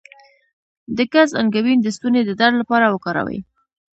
[0.97, 3.39] د ګز انګبین د ستوني د درد لپاره وکاروئ